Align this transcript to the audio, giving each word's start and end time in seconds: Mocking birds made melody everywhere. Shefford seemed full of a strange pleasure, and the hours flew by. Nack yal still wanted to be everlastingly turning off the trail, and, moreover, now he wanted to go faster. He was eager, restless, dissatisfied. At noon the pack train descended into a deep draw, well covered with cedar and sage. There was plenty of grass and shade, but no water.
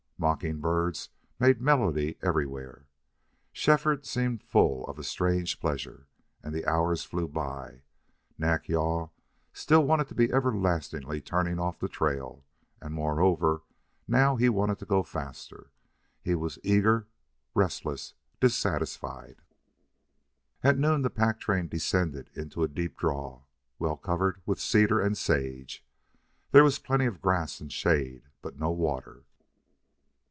Mocking 0.23 0.59
birds 0.59 1.09
made 1.39 1.59
melody 1.59 2.19
everywhere. 2.21 2.85
Shefford 3.51 4.05
seemed 4.05 4.43
full 4.43 4.85
of 4.85 4.99
a 4.99 5.03
strange 5.03 5.59
pleasure, 5.59 6.05
and 6.43 6.53
the 6.53 6.63
hours 6.67 7.03
flew 7.03 7.27
by. 7.27 7.81
Nack 8.37 8.67
yal 8.67 9.11
still 9.51 9.83
wanted 9.83 10.07
to 10.09 10.13
be 10.13 10.31
everlastingly 10.31 11.21
turning 11.21 11.57
off 11.59 11.79
the 11.79 11.87
trail, 11.89 12.45
and, 12.79 12.93
moreover, 12.93 13.63
now 14.07 14.35
he 14.35 14.47
wanted 14.47 14.77
to 14.77 14.85
go 14.85 15.01
faster. 15.01 15.71
He 16.21 16.35
was 16.35 16.59
eager, 16.61 17.07
restless, 17.55 18.13
dissatisfied. 18.39 19.37
At 20.61 20.77
noon 20.77 21.01
the 21.01 21.09
pack 21.09 21.39
train 21.39 21.67
descended 21.67 22.29
into 22.35 22.61
a 22.61 22.67
deep 22.67 22.95
draw, 22.95 23.41
well 23.79 23.97
covered 23.97 24.39
with 24.45 24.59
cedar 24.59 25.01
and 25.01 25.17
sage. 25.17 25.83
There 26.51 26.63
was 26.63 26.77
plenty 26.77 27.07
of 27.07 27.23
grass 27.23 27.59
and 27.59 27.73
shade, 27.73 28.27
but 28.43 28.59
no 28.59 28.69
water. 28.69 29.23